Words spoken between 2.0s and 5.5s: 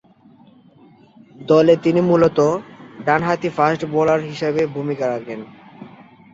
মূলতঃ ডানহাতি fast bowler হিসেবে ভূমিকা রাখেন।